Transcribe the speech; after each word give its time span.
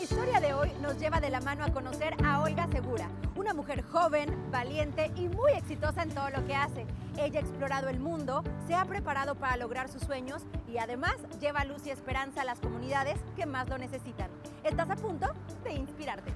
La 0.00 0.04
historia 0.04 0.40
de 0.40 0.54
hoy 0.54 0.72
nos 0.80 0.98
lleva 0.98 1.20
de 1.20 1.28
la 1.28 1.42
mano 1.42 1.62
a 1.62 1.74
conocer 1.74 2.16
a 2.24 2.40
Olga 2.40 2.66
Segura, 2.68 3.10
una 3.36 3.52
mujer 3.52 3.82
joven, 3.82 4.34
valiente 4.50 5.10
y 5.14 5.28
muy 5.28 5.52
exitosa 5.52 6.04
en 6.04 6.08
todo 6.08 6.30
lo 6.30 6.42
que 6.46 6.54
hace. 6.54 6.86
Ella 7.18 7.38
ha 7.38 7.42
explorado 7.42 7.90
el 7.90 8.00
mundo, 8.00 8.42
se 8.66 8.74
ha 8.74 8.86
preparado 8.86 9.34
para 9.34 9.58
lograr 9.58 9.90
sus 9.90 10.00
sueños 10.00 10.40
y 10.66 10.78
además 10.78 11.16
lleva 11.38 11.66
luz 11.66 11.84
y 11.84 11.90
esperanza 11.90 12.40
a 12.40 12.44
las 12.46 12.60
comunidades 12.60 13.20
que 13.36 13.44
más 13.44 13.68
lo 13.68 13.76
necesitan. 13.76 14.30
Estás 14.64 14.88
a 14.88 14.96
punto 14.96 15.26
de 15.64 15.74
inspirarte. 15.74 16.32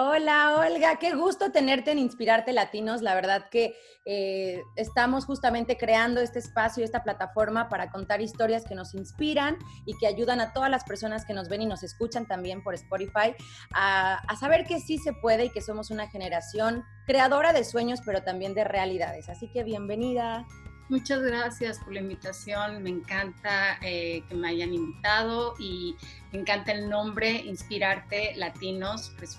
Hola 0.00 0.60
Olga, 0.60 1.00
qué 1.00 1.12
gusto 1.12 1.50
tenerte 1.50 1.90
en 1.90 1.98
Inspirarte 1.98 2.52
Latinos. 2.52 3.02
La 3.02 3.16
verdad 3.16 3.48
que 3.50 3.74
eh, 4.04 4.62
estamos 4.76 5.24
justamente 5.24 5.76
creando 5.76 6.20
este 6.20 6.38
espacio 6.38 6.82
y 6.82 6.84
esta 6.84 7.02
plataforma 7.02 7.68
para 7.68 7.90
contar 7.90 8.20
historias 8.20 8.64
que 8.64 8.76
nos 8.76 8.94
inspiran 8.94 9.58
y 9.86 9.98
que 9.98 10.06
ayudan 10.06 10.40
a 10.40 10.52
todas 10.52 10.70
las 10.70 10.84
personas 10.84 11.24
que 11.24 11.34
nos 11.34 11.48
ven 11.48 11.62
y 11.62 11.66
nos 11.66 11.82
escuchan 11.82 12.28
también 12.28 12.62
por 12.62 12.74
Spotify 12.74 13.34
a, 13.74 14.22
saber 14.38 14.66
que 14.66 14.78
sí 14.78 14.98
se 14.98 15.14
puede 15.14 15.46
y 15.46 15.50
que 15.50 15.60
somos 15.60 15.90
una 15.90 16.06
generación 16.06 16.84
creadora 17.04 17.52
de 17.52 17.64
sueños, 17.64 17.98
pero 18.06 18.22
también 18.22 18.54
de 18.54 18.62
realidades. 18.62 19.28
Así 19.28 19.50
que 19.50 19.64
bienvenida. 19.64 20.46
Muchas 20.88 21.22
gracias 21.22 21.80
por 21.80 21.92
la 21.92 21.98
invitación. 21.98 22.84
Me 22.84 22.90
encanta 22.90 23.80
eh, 23.82 24.22
que 24.28 24.36
me 24.36 24.50
hayan 24.50 24.72
invitado 24.72 25.54
y 25.58 25.96
me 26.30 26.38
encanta 26.38 26.70
el 26.70 26.88
nombre 26.88 27.32
Inspirarte 27.32 28.36
Latinos. 28.36 29.12
Pues, 29.18 29.36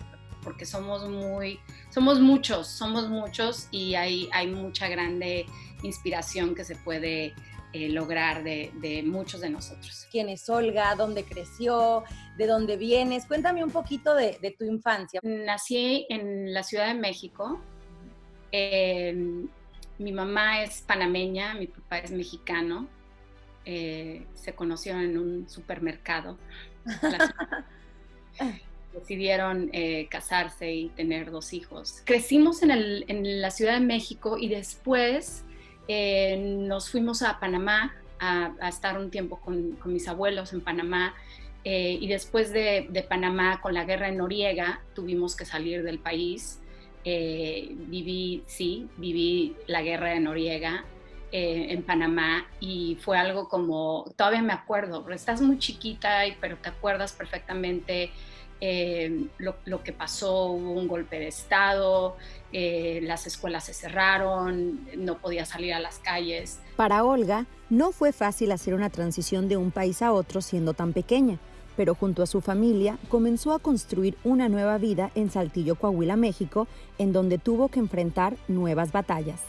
porque 0.49 0.66
somos 0.66 1.08
muy, 1.08 1.59
somos 1.91 2.20
muchos, 2.20 2.66
somos 2.67 3.07
muchos 3.07 3.67
y 3.70 3.94
hay, 3.94 4.27
hay 4.34 4.48
mucha 4.48 4.88
grande 4.88 5.45
inspiración 5.84 6.55
que 6.55 6.63
se 6.63 6.76
puede 6.76 7.35
eh, 7.71 7.90
lograr 7.90 8.44
de, 8.44 8.71
de, 8.81 9.04
muchos 9.04 9.41
de 9.41 9.51
nosotros. 9.51 10.07
¿Quién 10.12 10.27
es 10.27 10.49
Olga? 10.49 10.96
¿Dónde 10.96 11.23
creció? 11.23 12.04
¿De 12.35 12.48
dónde 12.48 12.77
vienes? 12.77 13.27
Cuéntame 13.27 13.63
un 13.63 13.70
poquito 13.70 14.15
de, 14.15 14.40
de 14.41 14.49
tu 14.49 14.65
infancia. 14.65 15.20
Nací 15.21 16.07
en 16.10 16.51
la 16.51 16.63
Ciudad 16.63 16.88
de 16.88 16.95
México. 16.95 17.62
Eh, 18.51 19.45
mi 19.99 20.12
mamá 20.12 20.63
es 20.63 20.82
panameña, 20.82 21.54
mi 21.54 21.68
papá 21.68 21.99
es 21.99 22.10
mexicano. 22.10 22.88
Eh, 23.66 24.26
se 24.34 24.55
conocieron 24.55 25.04
en 25.04 25.20
un 25.20 25.48
supermercado. 25.48 26.40
decidieron 29.10 29.71
eh, 29.74 30.07
casarse 30.07 30.71
y 30.71 30.90
tener 30.90 31.32
dos 31.32 31.54
hijos. 31.54 32.04
Crecimos 32.05 32.62
en, 32.62 32.70
el, 32.70 33.05
en 33.07 33.41
la 33.41 33.49
Ciudad 33.49 33.74
de 33.74 33.79
México 33.79 34.38
y 34.38 34.49
después 34.49 35.43
eh, 35.88 36.38
nos 36.38 36.91
fuimos 36.91 37.24
a 37.24 37.40
Panamá 37.40 37.96
a, 38.20 38.54
a 38.62 38.70
estar 38.70 38.99
un 38.99 39.10
tiempo 39.10 39.40
con, 39.41 39.71
con, 39.77 39.93
mis 39.93 40.07
abuelos 40.07 40.54
en 40.54 40.62
Panamá. 40.62 41.16
Eh, 41.63 41.98
y 41.99 42.07
después 42.07 42.54
de, 42.54 42.85
de, 42.91 43.01
Panamá, 43.01 43.62
con 43.62 43.74
la 43.74 43.84
guerra 43.84 44.10
en 44.10 44.18
Noriega, 44.18 44.79
tuvimos 44.93 45.35
que 45.35 45.46
salir 45.46 45.82
del 45.82 45.98
país. 45.98 46.60
Viví, 47.04 48.44
sí, 48.46 48.88
viví 48.98 49.55
la 49.66 49.82
guerra 49.82 50.12
de 50.12 50.20
Noriega 50.20 50.85
en 51.32 51.82
Panamá 51.82 52.48
y 52.60 52.98
fue 53.01 53.18
algo 53.18 53.49
como, 53.49 54.05
todavía 54.16 54.44
me 54.44 54.54
acuerdo, 54.54 55.04
estás 55.10 55.41
muy 55.41 55.57
chiquita, 55.57 56.21
pero 56.40 56.57
te 56.57 56.70
acuerdas 56.70 57.13
perfectamente 57.13 58.12
eh, 58.62 59.26
lo, 59.38 59.55
lo, 59.65 59.84
que 59.84 59.93
pasó, 59.93 60.48
hubo 60.48 60.71
un 60.74 60.88
golpe 60.88 61.20
de 61.20 61.27
Estado, 61.27 62.18
eh, 62.52 62.99
las 63.04 63.27
escuelas 63.27 63.66
se 63.66 63.74
cerraron, 63.74 64.88
no 64.97 65.18
podía 65.18 65.46
salir 65.46 65.74
a 65.74 65.79
las 65.79 66.00
calles. 66.00 66.59
Para 66.75 67.03
Olga, 67.03 67.46
no 67.69 67.91
fue 67.91 68.12
fácil 68.12 68.51
hacer 68.51 68.74
una 68.74 68.90
transición 68.90 69.47
de 69.47 69.57
un 69.57 69.72
país 69.72 70.01
a 70.01 70.12
otro 70.12 70.41
siendo 70.41 70.74
tan 70.74 70.94
pequeña, 70.94 71.38
pero 71.78 71.96
junto 71.96 72.24
a 72.24 72.28
su 72.28 72.41
familia 72.41 72.97
comenzó 73.07 73.53
a 73.53 73.59
construir 73.59 74.17
una 74.23 74.50
nueva 74.50 74.78
vida 74.78 75.12
en 75.16 75.29
Saltillo, 75.29 75.75
Coahuila, 75.75 76.17
México, 76.17 76.67
en 76.97 77.13
donde 77.13 77.38
tuvo 77.38 77.69
que 77.69 77.79
enfrentar 77.79 78.35
nuevas 78.47 78.91
batallas. 78.91 79.39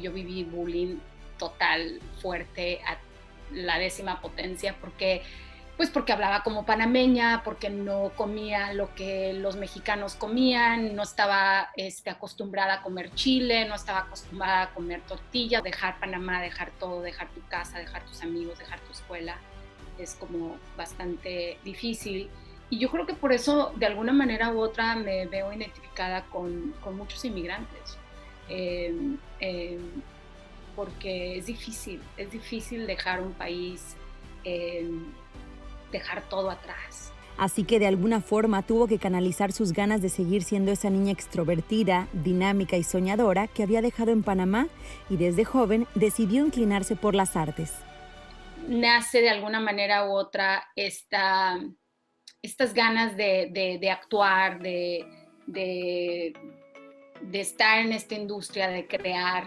Yo 0.00 0.12
viví 0.12 0.42
bullying 0.42 0.96
total, 1.38 2.00
fuerte, 2.20 2.80
a 2.86 2.98
la 3.52 3.78
décima 3.78 4.20
potencia, 4.20 4.74
porque 4.80 5.22
pues 5.76 5.90
porque 5.90 6.12
hablaba 6.12 6.42
como 6.42 6.64
panameña, 6.64 7.42
porque 7.44 7.68
no 7.68 8.10
comía 8.16 8.72
lo 8.72 8.94
que 8.94 9.34
los 9.34 9.56
mexicanos 9.56 10.14
comían, 10.14 10.96
no 10.96 11.02
estaba 11.02 11.70
este, 11.76 12.08
acostumbrada 12.10 12.74
a 12.74 12.82
comer 12.82 13.14
chile, 13.14 13.68
no 13.68 13.74
estaba 13.74 14.00
acostumbrada 14.00 14.62
a 14.62 14.70
comer 14.70 15.02
tortilla, 15.02 15.60
dejar 15.60 15.98
Panamá, 16.00 16.40
dejar 16.40 16.70
todo, 16.78 17.02
dejar 17.02 17.28
tu 17.28 17.46
casa, 17.48 17.78
dejar 17.78 18.04
tus 18.06 18.22
amigos, 18.22 18.58
dejar 18.58 18.80
tu 18.80 18.92
escuela, 18.92 19.36
es 19.98 20.14
como 20.14 20.56
bastante 20.76 21.58
difícil. 21.62 22.30
Y 22.70 22.78
yo 22.78 22.90
creo 22.90 23.06
que 23.06 23.14
por 23.14 23.32
eso, 23.32 23.72
de 23.76 23.86
alguna 23.86 24.12
manera 24.12 24.50
u 24.50 24.60
otra, 24.60 24.96
me 24.96 25.26
veo 25.26 25.52
identificada 25.52 26.22
con, 26.24 26.74
con 26.80 26.96
muchos 26.96 27.24
inmigrantes. 27.24 27.98
Eh, 28.48 28.94
eh, 29.40 29.78
porque 30.74 31.38
es 31.38 31.46
difícil, 31.46 32.02
es 32.16 32.30
difícil 32.30 32.86
dejar 32.86 33.22
un 33.22 33.32
país 33.32 33.96
eh, 34.44 34.88
dejar 35.92 36.28
todo 36.28 36.50
atrás. 36.50 37.12
Así 37.38 37.64
que 37.64 37.78
de 37.78 37.86
alguna 37.86 38.20
forma 38.22 38.62
tuvo 38.62 38.86
que 38.86 38.98
canalizar 38.98 39.52
sus 39.52 39.72
ganas 39.72 40.00
de 40.00 40.08
seguir 40.08 40.42
siendo 40.42 40.72
esa 40.72 40.88
niña 40.88 41.12
extrovertida, 41.12 42.08
dinámica 42.12 42.76
y 42.76 42.82
soñadora 42.82 43.46
que 43.46 43.62
había 43.62 43.82
dejado 43.82 44.12
en 44.12 44.22
Panamá 44.22 44.68
y 45.10 45.18
desde 45.18 45.44
joven 45.44 45.86
decidió 45.94 46.46
inclinarse 46.46 46.96
por 46.96 47.14
las 47.14 47.36
artes. 47.36 47.74
Nace 48.68 49.20
de 49.20 49.28
alguna 49.28 49.60
manera 49.60 50.08
u 50.08 50.12
otra 50.12 50.66
esta, 50.76 51.60
estas 52.42 52.72
ganas 52.72 53.16
de, 53.16 53.50
de, 53.52 53.78
de 53.78 53.90
actuar, 53.90 54.58
de, 54.60 55.04
de, 55.46 56.32
estar 57.32 57.80
en 57.80 57.92
esta 57.92 58.14
industria, 58.14 58.68
de 58.68 58.86
crear. 58.86 59.44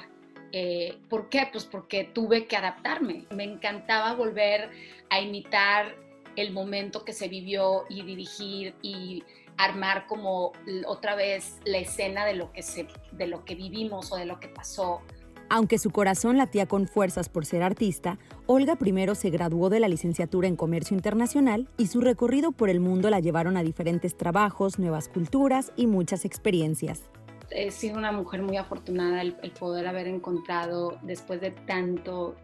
Eh, 0.52 0.98
¿Por 1.10 1.30
qué? 1.30 1.50
Pues 1.52 1.66
porque 1.66 2.04
tuve 2.04 2.46
que 2.46 2.56
adaptarme. 2.56 3.26
Me 3.32 3.44
encantaba 3.44 4.14
volver 4.14 4.70
a 5.10 5.20
imitar 5.20 5.96
el 6.42 6.54
momento 6.54 7.04
que 7.04 7.14
se 7.14 7.28
vivió 7.28 7.84
y 7.90 8.04
dirigir 8.04 8.76
y 8.82 9.24
armar 9.58 10.08
como 10.08 10.54
otra 10.88 11.16
vez 11.16 11.60
la 11.66 11.80
escena 11.80 12.26
de 12.26 12.34
lo 12.34 12.52
que, 12.54 12.64
se, 12.64 12.88
de 13.12 13.28
lo 13.28 13.44
que 13.44 13.56
vivimos 13.56 14.12
o 14.12 14.16
de 14.16 14.26
lo 14.26 14.40
que 14.40 14.48
pasó. 14.48 15.02
Aunque 15.50 15.80
su 15.80 15.90
corazón 15.90 16.38
latía 16.38 16.68
con 16.68 16.88
fuerzas 16.88 17.28
por 17.28 17.46
ser 17.46 17.64
artista, 17.64 18.20
Olga 18.46 18.76
primero 18.76 19.16
se 19.16 19.32
graduó 19.32 19.70
de 19.70 19.80
la 19.80 19.88
licenciatura 19.88 20.48
en 20.48 20.56
Comercio 20.56 20.96
Internacional 20.96 21.68
y 21.76 21.88
su 21.88 22.02
recorrido 22.02 22.52
por 22.52 22.70
el 22.70 22.80
mundo 22.80 23.10
la 23.10 23.20
llevaron 23.20 23.58
a 23.58 23.64
diferentes 23.64 24.16
trabajos, 24.16 24.80
nuevas 24.80 25.10
culturas 25.10 25.74
y 25.76 25.88
muchas 25.88 26.24
experiencias. 26.24 27.10
He 27.50 27.72
sido 27.72 27.98
una 27.98 28.12
mujer 28.12 28.44
muy 28.44 28.58
afortunada 28.58 29.22
el, 29.22 29.36
el 29.42 29.52
poder 29.52 29.88
haber 29.88 30.08
encontrado, 30.08 31.00
después 31.02 31.42
de 31.42 31.50
tanto, 31.50 32.36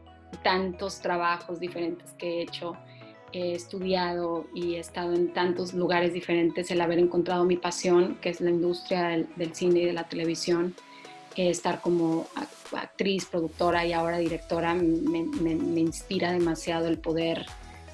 tantos 0.43 0.99
trabajos 0.99 1.59
diferentes 1.59 2.11
que 2.13 2.39
he 2.39 2.41
hecho, 2.41 2.75
he 3.35 3.53
estudiado 3.53 4.45
y 4.53 4.75
he 4.75 4.79
estado 4.79 5.13
en 5.13 5.33
tantos 5.33 5.73
lugares 5.73 6.13
diferentes, 6.13 6.71
el 6.71 6.79
haber 6.79 6.99
encontrado 6.99 7.43
mi 7.43 7.57
pasión, 7.57 8.17
que 8.21 8.29
es 8.29 8.39
la 8.39 8.49
industria 8.49 9.09
del, 9.09 9.53
cine 9.53 9.81
y 9.81 9.85
de 9.85 9.91
la 9.91 10.07
televisión, 10.07 10.73
eh, 11.35 11.49
estar 11.49 11.81
como 11.81 12.27
actriz, 12.71 13.25
productora 13.25 13.85
y 13.85 13.91
ahora 13.91 14.19
directora, 14.19 14.73
me, 14.73 15.81
inspira 15.81 16.31
demasiado 16.31 16.87
el 16.87 16.97
poder 16.97 17.45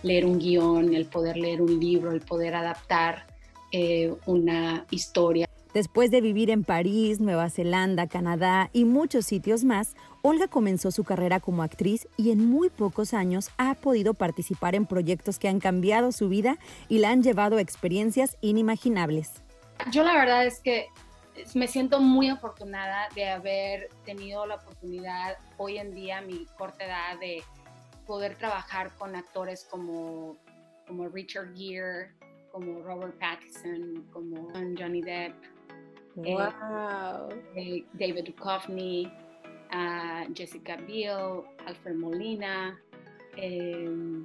leer 0.04 0.28
un 0.28 0.38
guion, 0.38 0.94
el 0.94 1.08
poder 1.08 1.38
leer 1.38 1.64
un 1.64 1.80
libro, 1.80 2.12
el 2.12 2.22
poder 2.22 2.54
adaptar 2.54 3.26
eh, 3.72 4.14
una 4.28 4.86
historia. 4.92 5.50
Después 5.74 6.12
de 6.12 6.20
vivir 6.20 6.50
en 6.50 6.66
París, 6.66 7.22
Nueva 7.22 7.50
Zelanda, 7.50 8.08
Canadá 8.08 8.70
y 8.74 8.84
muchos 8.84 9.26
sitios 9.26 9.64
más, 9.64 9.96
Olga 10.22 10.50
comenzó 10.50 10.92
su 10.92 11.06
carrera 11.06 11.40
como 11.40 11.64
actriz 11.64 12.10
y 12.18 12.32
en 12.32 12.46
muy 12.46 12.70
pocos 12.70 13.14
años 13.14 13.50
ha 13.58 13.76
podido 13.76 14.14
participar 14.14 14.76
en 14.76 14.86
proyectos 14.86 15.40
que 15.40 15.48
han 15.48 15.62
cambiado 15.62 16.12
su 16.12 16.28
vida 16.28 16.58
y 16.90 16.98
la 16.98 17.12
han 17.12 17.24
llevado 17.24 17.56
a 17.56 17.62
experiencias 17.62 18.38
inimaginables. 18.42 19.32
Yo 19.92 20.04
la 20.04 20.14
verdad 20.14 20.46
es 20.46 20.60
que 20.60 20.88
me 21.56 21.70
siento 21.70 22.02
muy 22.02 22.28
afortunada 22.28 23.08
de 23.16 23.30
haber 23.30 23.90
tenido 24.04 24.46
la 24.46 24.56
oportunidad 24.56 25.38
hoy 25.58 25.78
en 25.78 25.96
día, 25.96 26.18
a 26.18 26.22
mi 26.22 26.48
corta 26.58 26.84
edad, 26.84 27.18
de 27.22 27.42
poder 28.06 28.36
trabajar 28.38 28.92
con 28.98 29.16
actores 29.16 29.66
como, 29.72 30.36
como 30.86 31.08
Richard 31.08 31.56
Gere, 31.56 32.12
como 32.52 32.82
Robert 32.82 33.18
Pattinson, 33.18 34.06
como 34.12 34.50
Johnny 34.78 35.02
Depp, 35.02 35.34
Wow. 36.16 37.30
Eh, 37.56 37.84
David 37.94 38.26
Duchovny, 38.26 39.12
uh, 39.74 40.34
Jessica 40.34 40.76
Biel, 40.76 41.44
Alfred 41.66 41.96
Molina, 41.96 42.78
eh, 43.38 44.24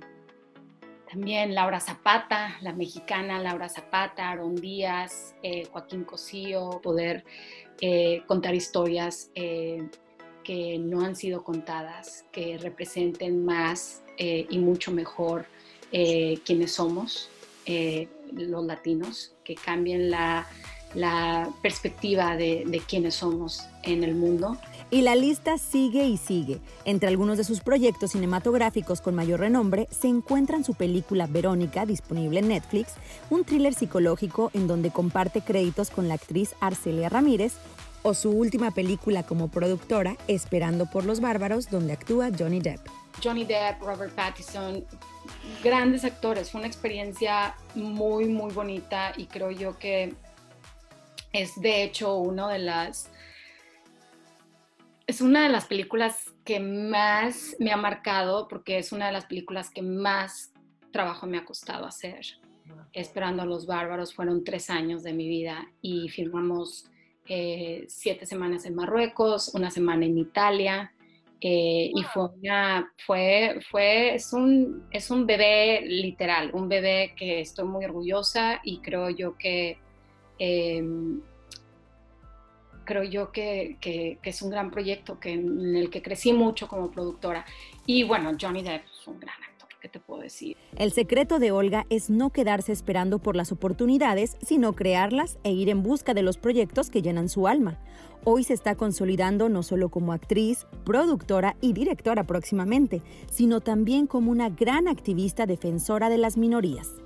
también 1.10 1.54
Laura 1.54 1.80
Zapata, 1.80 2.56
la 2.62 2.72
mexicana 2.72 3.38
Laura 3.38 3.68
Zapata, 3.68 4.30
Aaron 4.30 4.56
Díaz, 4.56 5.34
eh, 5.42 5.66
Joaquín 5.70 6.04
Cosío, 6.04 6.80
poder 6.82 7.24
eh, 7.80 8.22
contar 8.26 8.54
historias 8.54 9.30
que 9.34 10.78
no 10.78 11.00
han 11.00 11.16
sido 11.16 11.42
contadas, 11.42 12.24
que 12.32 12.58
representen 12.58 13.44
más 13.44 14.02
y 14.16 14.58
mucho 14.58 14.92
mejor 14.92 15.46
quienes 15.90 16.72
somos 16.72 17.28
los 18.32 18.64
latinos, 18.64 19.34
que 19.44 19.56
cambien 19.56 20.10
la, 20.10 20.46
perspectiva 21.62 22.36
de, 22.36 22.64
de 22.66 22.80
quienes 22.80 23.16
somos 23.16 23.66
en 23.82 24.04
el 24.04 24.14
mundo. 24.14 24.56
Y 24.90 25.02
la 25.02 25.16
lista 25.16 25.58
sigue 25.58 26.04
y 26.04 26.16
sigue. 26.16 26.60
Entre 26.84 27.08
algunos 27.08 27.38
de 27.38 27.44
sus 27.44 27.60
proyectos 27.60 28.12
cinematográficos 28.12 29.00
con 29.00 29.16
mayor 29.16 29.40
renombre 29.40 29.88
se 29.90 30.06
encuentran 30.06 30.62
su 30.62 30.74
película 30.74 31.26
Verónica, 31.26 31.86
disponible 31.86 32.38
en 32.38 32.48
Netflix, 32.48 32.92
un 33.28 33.44
thriller 33.44 33.74
psicológico 33.74 34.50
en 34.54 34.68
donde 34.68 34.90
comparte 34.90 35.40
créditos 35.40 35.90
con 35.90 36.06
la 36.06 36.14
actriz 36.14 36.54
Arcelia 36.60 37.08
Ramírez, 37.08 37.54
o 38.02 38.14
su 38.14 38.30
última 38.30 38.70
película 38.70 39.24
como 39.24 39.48
productora, 39.48 40.16
Esperando 40.28 40.86
por 40.86 41.04
los 41.04 41.18
Bárbaros, 41.18 41.68
donde 41.68 41.92
actúa 41.92 42.30
Johnny 42.36 42.60
Depp. 42.60 42.78
Johnny 43.22 43.44
Depp, 43.44 43.82
Robert 43.82 44.14
Pattinson, 44.14 44.84
grandes 45.64 46.04
actores. 46.04 46.50
Fue 46.52 46.60
una 46.60 46.68
experiencia 46.68 47.56
muy, 47.74 48.26
muy 48.26 48.52
bonita 48.52 49.12
y 49.16 49.24
creo 49.26 49.50
yo 49.50 49.76
que 49.78 50.14
es 51.32 51.60
de 51.60 51.82
hecho 51.82 52.16
una 52.16 52.48
de 52.50 52.58
las 52.58 53.10
es 55.06 55.20
una 55.20 55.44
de 55.44 55.50
las 55.50 55.66
películas 55.66 56.32
que 56.44 56.58
más 56.58 57.56
me 57.60 57.72
ha 57.72 57.76
marcado 57.76 58.48
porque 58.48 58.78
es 58.78 58.92
una 58.92 59.06
de 59.06 59.12
las 59.12 59.26
películas 59.26 59.70
que 59.70 59.82
más 59.82 60.52
trabajo 60.90 61.26
me 61.26 61.38
ha 61.38 61.44
costado 61.44 61.86
hacer. 61.86 62.26
Esperando 62.92 63.42
a 63.42 63.46
los 63.46 63.66
bárbaros 63.66 64.14
fueron 64.14 64.42
tres 64.42 64.68
años 64.68 65.04
de 65.04 65.12
mi 65.12 65.28
vida 65.28 65.68
y 65.80 66.08
filmamos 66.08 66.90
eh, 67.28 67.84
siete 67.88 68.26
semanas 68.26 68.64
en 68.64 68.74
Marruecos, 68.74 69.54
una 69.54 69.70
semana 69.70 70.06
en 70.06 70.18
Italia 70.18 70.92
eh, 71.40 71.90
y 71.94 72.02
fue 72.04 72.30
fue, 73.06 73.60
fue, 73.70 74.14
es 74.14 74.32
un, 74.32 74.86
es 74.90 75.10
un 75.10 75.26
bebé 75.26 75.82
literal, 75.82 76.50
un 76.54 76.68
bebé 76.68 77.14
que 77.16 77.40
estoy 77.40 77.66
muy 77.66 77.84
orgullosa 77.84 78.60
y 78.64 78.80
creo 78.80 79.10
yo 79.10 79.36
que 79.36 79.78
em, 80.38 81.20
creo 82.86 83.02
yo 83.02 83.32
que, 83.32 83.76
es 84.22 84.42
un 84.42 84.50
gran 84.50 84.70
proyecto 84.70 85.20
que, 85.20 85.32
en 85.32 85.76
el 85.76 85.90
que 85.90 86.00
crecí 86.00 86.32
mucho 86.32 86.68
como 86.68 86.90
productora. 86.90 87.44
Y 87.84 88.04
bueno, 88.04 88.32
Johnny 88.40 88.62
Depp 88.62 88.84
es 88.86 89.06
un 89.06 89.20
gran 89.20 89.36
actor, 89.42 89.68
¿qué 89.80 89.88
te 89.88 90.00
puedo 90.00 90.22
decir? 90.22 90.56
El 90.76 90.92
secreto 90.92 91.38
de 91.38 91.52
Olga 91.52 91.84
es 91.90 92.08
no 92.08 92.30
quedarse 92.30 92.72
esperando 92.72 93.18
por 93.18 93.36
las 93.36 93.52
oportunidades, 93.52 94.38
sino 94.40 94.74
crearlas 94.74 95.38
e 95.42 95.50
ir 95.50 95.68
en 95.68 95.82
busca 95.82 96.14
de 96.14 96.22
los 96.22 96.38
proyectos 96.38 96.88
que 96.88 97.02
llenan 97.02 97.28
su 97.28 97.46
alma. 97.46 97.78
Hoy 98.24 98.42
se 98.42 98.54
está 98.54 98.74
consolidando 98.74 99.48
no 99.48 99.62
solo 99.62 99.88
como 99.88 100.12
actriz, 100.12 100.66
productora 100.84 101.56
y 101.60 101.74
directora 101.74 102.24
próximamente, 102.24 103.02
sino 103.30 103.60
también 103.60 104.06
como 104.06 104.30
una 104.30 104.48
gran 104.48 104.88
activista 104.88 105.46
defensora 105.46 106.08
de 106.08 106.18
las 106.18 106.36
minorías. 106.36 107.05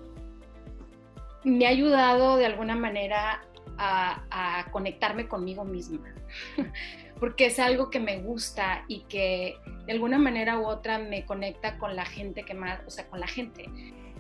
Me 1.45 1.67
ha 1.67 1.71
ayudado 1.71 2.37
de 2.37 2.47
alguna 2.47 2.77
manera 2.77 3.43
a, 3.79 4.67
conectarme 4.73 5.27
conmigo 5.27 5.65
misma, 5.65 6.15
porque 7.21 7.47
es 7.47 7.59
algo 7.59 7.91
que 7.91 7.99
me 7.99 8.21
gusta 8.21 8.85
y 8.89 9.01
que 9.09 9.57
de 9.87 9.93
alguna 9.93 10.19
manera 10.19 10.59
u 10.59 10.67
otra 10.67 10.99
me 10.99 11.25
conecta 11.25 11.79
con 11.79 11.97
la 11.97 12.05
gente 12.05 12.43
que 12.43 12.55
más, 12.55 12.81
o 12.87 12.91
sea, 12.91 13.07
con 13.09 13.21
la 13.21 13.27
gente. 13.27 13.69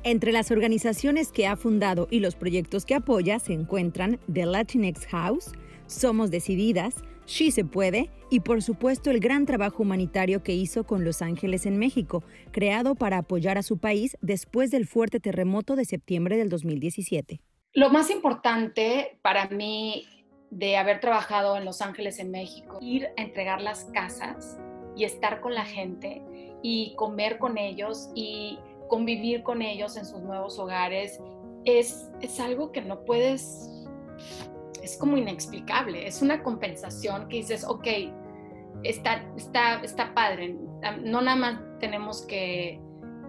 Entre 0.02 0.32
las 0.32 0.50
organizaciones 0.50 1.30
que 1.30 1.46
ha 1.46 1.56
fundado 1.56 2.08
y 2.10 2.20
los 2.20 2.34
proyectos 2.34 2.86
que 2.86 2.94
apoya 2.94 3.38
se 3.38 3.52
encuentran 3.52 4.18
The 4.32 4.46
Latinx 4.46 5.06
House, 5.06 5.52
Somos 5.86 6.30
Decididas, 6.30 6.94
She 7.30 7.52
Se 7.52 7.64
Puede 7.64 8.10
y 8.28 8.40
por 8.40 8.60
supuesto 8.60 9.08
el 9.08 9.20
gran 9.20 9.46
trabajo 9.46 9.84
humanitario 9.84 10.42
que 10.42 10.52
hizo 10.52 10.82
con 10.84 11.04
Los 11.04 11.22
Ángeles 11.22 11.64
en 11.64 11.78
México, 11.78 12.24
creado 12.50 12.96
para 12.96 13.18
apoyar 13.18 13.56
a 13.56 13.62
su 13.62 13.78
país 13.78 14.18
después 14.20 14.72
del 14.72 14.84
fuerte 14.84 15.20
terremoto 15.20 15.76
de 15.76 15.84
septiembre 15.84 16.36
del 16.36 16.48
2017. 16.48 17.40
Lo 17.72 17.88
más 17.90 18.10
importante 18.10 19.20
para 19.22 19.46
mí 19.46 20.08
de 20.50 20.76
haber 20.76 20.98
trabajado 20.98 21.56
en 21.56 21.64
Los 21.64 21.82
Ángeles, 21.82 22.18
en 22.18 22.32
México, 22.32 22.78
ir 22.80 23.06
a 23.16 23.22
entregar 23.22 23.62
las 23.62 23.84
casas 23.84 24.58
y 24.96 25.04
estar 25.04 25.40
con 25.40 25.54
la 25.54 25.64
gente 25.64 26.24
y 26.64 26.96
comer 26.96 27.38
con 27.38 27.58
ellos 27.58 28.10
y 28.16 28.58
convivir 28.88 29.44
con 29.44 29.62
ellos 29.62 29.96
en 29.96 30.04
sus 30.04 30.20
nuevos 30.20 30.58
hogares, 30.58 31.20
es, 31.64 32.10
es 32.22 32.40
algo 32.40 32.72
que 32.72 32.82
no 32.82 33.04
puedes, 33.04 33.70
es 34.82 34.96
como 34.96 35.16
inexplicable, 35.16 36.06
es 36.06 36.22
una 36.22 36.42
compensación 36.42 37.28
que 37.28 37.38
dices, 37.38 37.64
ok, 37.64 37.86
está, 38.82 39.24
está, 39.36 39.80
está 39.82 40.14
padre, 40.14 40.56
no 41.02 41.20
nada 41.20 41.36
más 41.36 41.60
tenemos 41.78 42.22
que 42.22 42.80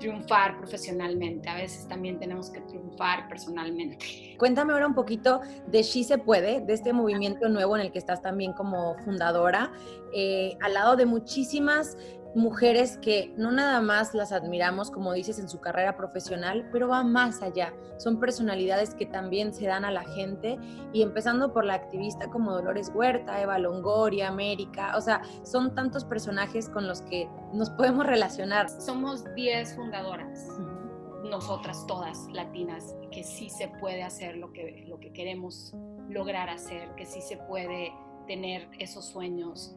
triunfar 0.02 0.58
profesionalmente, 0.58 1.48
a 1.48 1.56
veces 1.56 1.88
también 1.88 2.20
tenemos 2.20 2.50
que 2.50 2.60
triunfar 2.62 3.30
personalmente. 3.30 3.98
Cuéntame 4.40 4.74
ahora 4.74 4.88
un 4.88 4.96
poquito 4.96 5.42
de 5.68 5.84
She 5.84 6.04
Se 6.04 6.18
Puede, 6.18 6.62
de 6.62 6.74
este 6.74 6.92
movimiento 6.92 7.48
nuevo 7.50 7.76
en 7.76 7.84
el 7.84 7.92
que 7.92 8.00
estás 8.00 8.22
también 8.22 8.54
como 8.54 8.98
fundadora, 9.06 9.72
eh, 10.14 10.58
al 10.62 10.74
lado 10.74 10.96
de 10.96 11.06
muchísimas 11.06 11.98
mujeres 12.36 12.98
que 12.98 13.34
no 13.38 13.52
nada 13.52 13.82
más 13.82 14.14
las 14.14 14.32
admiramos, 14.32 14.92
como 14.92 15.14
dices, 15.14 15.40
en 15.40 15.50
su 15.50 15.60
carrera 15.60 15.98
profesional, 15.98 16.68
pero 16.72 16.88
va 16.88 17.04
más 17.04 17.42
allá. 17.42 17.74
Son 17.98 18.20
personalidades 18.20 18.96
que 18.96 19.06
también 19.06 19.54
se 19.54 19.68
dan 19.68 19.86
a 19.86 19.92
la 19.92 20.04
gente 20.04 20.58
y 20.94 21.02
empezando 21.02 21.54
por 21.54 21.66
la 21.66 21.74
activista 21.74 22.30
como 22.30 22.54
Dolores 22.54 22.92
Huerta, 22.94 23.42
Eva 23.42 23.60
Longoria, 23.60 24.30
América, 24.30 24.94
o 24.98 25.02
sea, 25.02 25.22
son 25.44 25.76
tantos 25.76 26.06
personajes 26.06 26.70
con 26.70 26.88
los 26.88 27.02
que 27.02 27.30
nos 27.54 27.70
podemos 27.70 28.06
relacionar. 28.06 28.70
Somos 28.70 29.24
10 29.36 29.76
fundadoras. 29.76 30.48
Nosotras 31.24 31.86
todas 31.88 32.28
latinas, 32.34 32.96
que 33.12 33.24
sí 33.24 33.50
se 33.50 33.68
puede 33.68 34.04
hacer 34.04 34.36
lo 34.38 34.52
que, 34.52 34.86
lo 34.88 35.00
que 35.00 35.14
queremos 35.14 35.74
lograr 36.10 36.50
hacer, 36.50 36.94
que 36.96 37.06
sí 37.06 37.22
se 37.22 37.38
puede 37.38 37.94
tener 38.28 38.68
esos 38.80 39.06
sueños, 39.06 39.76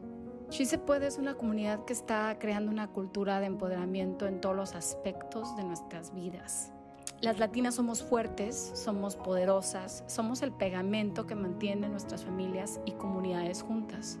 She 0.57 0.65
Se 0.65 0.77
Puede 0.77 1.07
es 1.07 1.17
una 1.17 1.33
comunidad 1.33 1.83
que 1.83 1.91
está 1.91 2.39
creando 2.39 2.71
una 2.71 2.87
cultura 2.87 3.41
de 3.41 3.47
empoderamiento 3.47 4.25
en 4.25 4.39
todos 4.39 4.55
los 4.55 4.73
aspectos 4.73 5.53
de 5.57 5.65
nuestras 5.65 6.15
vidas. 6.15 6.71
Las 7.19 7.39
latinas 7.39 7.75
somos 7.75 8.01
fuertes, 8.01 8.71
somos 8.73 9.17
poderosas, 9.17 10.05
somos 10.07 10.41
el 10.43 10.53
pegamento 10.53 11.27
que 11.27 11.35
mantiene 11.35 11.89
nuestras 11.89 12.23
familias 12.23 12.79
y 12.85 12.93
comunidades 12.93 13.63
juntas. 13.63 14.17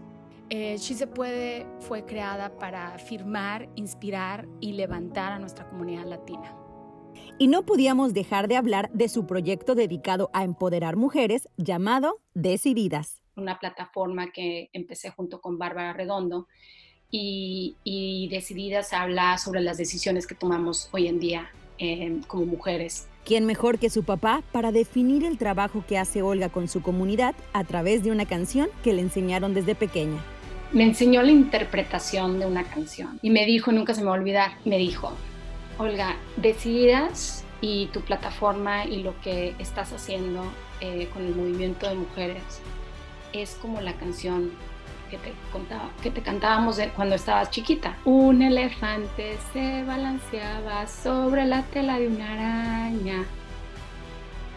Eh, 0.49 0.75
She 0.77 0.95
Se 0.95 1.07
Puede 1.07 1.67
fue 1.79 2.03
creada 2.03 2.57
para 2.59 2.93
afirmar, 2.93 3.69
inspirar 3.75 4.45
y 4.59 4.73
levantar 4.73 5.31
a 5.31 5.39
nuestra 5.39 5.69
comunidad 5.69 6.03
latina. 6.03 6.53
Y 7.39 7.47
no 7.47 7.65
podíamos 7.65 8.13
dejar 8.13 8.49
de 8.49 8.57
hablar 8.57 8.91
de 8.91 9.07
su 9.07 9.25
proyecto 9.25 9.73
dedicado 9.73 10.31
a 10.33 10.43
empoderar 10.43 10.97
mujeres 10.97 11.47
llamado 11.55 12.19
Decididas 12.33 13.21
una 13.35 13.59
plataforma 13.59 14.31
que 14.31 14.69
empecé 14.73 15.09
junto 15.09 15.41
con 15.41 15.57
Bárbara 15.57 15.93
Redondo 15.93 16.47
y, 17.11 17.75
y 17.83 18.27
Decididas 18.29 18.93
habla 18.93 19.37
sobre 19.37 19.61
las 19.61 19.77
decisiones 19.77 20.27
que 20.27 20.35
tomamos 20.35 20.89
hoy 20.91 21.07
en 21.07 21.19
día 21.19 21.51
eh, 21.77 22.21
como 22.27 22.45
mujeres. 22.45 23.07
¿Quién 23.25 23.45
mejor 23.45 23.79
que 23.79 23.89
su 23.89 24.03
papá 24.03 24.43
para 24.51 24.71
definir 24.71 25.25
el 25.25 25.37
trabajo 25.37 25.83
que 25.87 25.97
hace 25.97 26.21
Olga 26.21 26.49
con 26.49 26.67
su 26.67 26.81
comunidad 26.81 27.35
a 27.53 27.63
través 27.63 28.03
de 28.03 28.11
una 28.11 28.25
canción 28.25 28.69
que 28.83 28.93
le 28.93 29.01
enseñaron 29.01 29.53
desde 29.53 29.75
pequeña? 29.75 30.23
Me 30.71 30.83
enseñó 30.83 31.21
la 31.21 31.31
interpretación 31.31 32.39
de 32.39 32.45
una 32.45 32.63
canción 32.63 33.19
y 33.21 33.29
me 33.29 33.45
dijo, 33.45 33.71
nunca 33.71 33.93
se 33.93 34.01
me 34.01 34.07
va 34.07 34.15
a 34.15 34.19
olvidar, 34.19 34.51
me 34.63 34.77
dijo, 34.77 35.11
Olga, 35.77 36.15
Decididas 36.37 37.43
y 37.61 37.87
tu 37.87 38.01
plataforma 38.01 38.85
y 38.85 39.03
lo 39.03 39.19
que 39.21 39.55
estás 39.59 39.91
haciendo 39.91 40.43
eh, 40.79 41.09
con 41.13 41.25
el 41.25 41.35
movimiento 41.35 41.89
de 41.89 41.95
mujeres 41.95 42.61
es 43.41 43.55
como 43.61 43.81
la 43.81 43.93
canción 43.93 44.51
que 45.09 45.17
te, 45.17 45.33
contaba, 45.51 45.89
que 46.01 46.11
te 46.11 46.21
cantábamos 46.21 46.79
cuando 46.95 47.15
estabas 47.15 47.51
chiquita. 47.51 47.97
Un 48.05 48.41
elefante 48.41 49.37
se 49.53 49.83
balanceaba 49.83 50.87
sobre 50.87 51.45
la 51.45 51.63
tela 51.63 51.99
de 51.99 52.07
una 52.07 52.33
araña. 52.33 53.25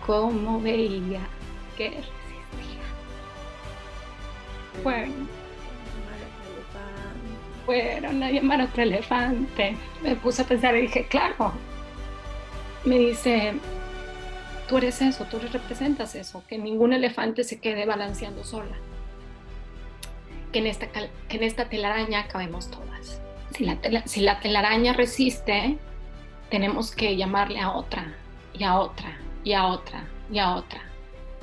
Como 0.07 0.61
veía 0.61 1.21
que 1.77 1.91
resistía. 1.91 2.83
Fueron, 4.83 5.29
fueron 7.67 8.23
a 8.23 8.31
llamar 8.31 8.63
a 8.63 8.65
otro 8.65 8.83
elefante. 8.83 9.77
Me 10.03 10.17
puse 10.17 10.43
a 10.43 10.47
pensar 10.47 10.75
y 10.77 10.83
dije, 10.83 11.07
claro. 11.07 11.53
Me 12.85 12.99
dice, 12.99 13.55
tú 14.69 14.77
eres 14.77 15.03
eso, 15.03 15.25
tú 15.25 15.39
representas 15.39 16.15
eso, 16.15 16.45
que 16.47 16.59
ningún 16.59 16.93
elefante 16.93 17.43
se 17.43 17.59
quede 17.59 17.87
balanceando 17.87 18.45
sola. 18.45 18.77
Que 20.53 20.61
en 20.61 20.67
esta, 20.67 20.89
que 20.89 21.37
en 21.37 21.43
esta 21.43 21.69
telaraña 21.69 22.29
cabemos 22.29 22.71
todas. 22.71 23.21
Si 23.57 23.65
la, 23.65 23.79
si 24.07 24.21
la 24.21 24.41
telaraña 24.41 24.93
resiste, 24.93 25.79
tenemos 26.51 26.95
que 26.95 27.17
llamarle 27.17 27.61
a 27.61 27.73
otra, 27.73 28.15
y 28.53 28.63
a 28.65 28.79
otra, 28.79 29.19
y 29.43 29.55
a 29.55 29.67
otra, 29.67 30.05
y 30.31 30.39
a 30.39 30.55
otra. 30.55 30.81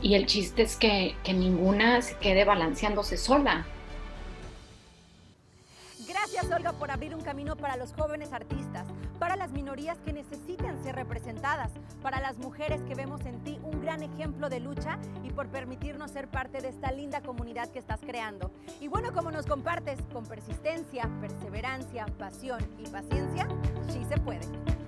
Y 0.02 0.14
el 0.16 0.26
chiste 0.28 0.62
es 0.62 0.76
que, 0.76 1.16
que 1.24 1.34
ninguna 1.34 2.02
se 2.02 2.18
quede 2.18 2.46
balanceándose 2.46 3.18
sola. 3.18 3.66
Gracias, 6.08 6.52
Olga, 6.52 6.74
por 6.74 6.92
abrir 6.92 7.16
un 7.16 7.22
camino 7.22 7.56
para 7.56 7.76
los 7.78 7.94
jóvenes 7.94 8.34
artistas, 8.34 8.88
para 9.26 9.38
las 9.38 9.54
minorías 9.54 9.98
que 10.06 10.14
necesitan 10.14 10.84
ser 10.84 10.94
representadas, 10.94 11.72
para 12.04 12.22
las 12.22 12.38
mujeres 12.38 12.84
que 12.84 12.94
vemos 12.94 13.26
en 13.26 13.44
ti 13.44 13.58
un 13.64 13.82
gran 13.82 14.04
ejemplo 14.04 14.50
de 14.50 14.60
lucha 14.60 15.00
y 15.24 15.32
por 15.32 15.48
permitirnos 15.48 16.12
ser 16.12 16.28
parte 16.28 16.62
de 16.62 16.68
esta 16.68 16.92
linda 16.92 17.22
comunidad 17.22 17.72
que 17.72 17.80
estás 17.80 18.02
creando. 18.02 18.52
Y 18.80 18.88
bueno, 18.88 19.14
como 19.14 19.32
nos 19.32 19.48
compartes, 19.48 20.00
con 20.14 20.28
persistencia, 20.28 21.10
perseverancia, 21.22 22.06
pasión 22.20 22.60
y 22.78 22.88
paciencia, 22.88 23.48
sí 23.90 24.06
se 24.08 24.20
puede. 24.20 24.85